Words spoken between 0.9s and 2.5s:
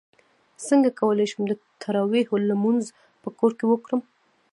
کولی شم د تراویحو